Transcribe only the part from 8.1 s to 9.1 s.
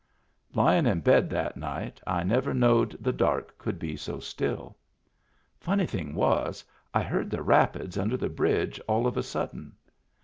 the bridge all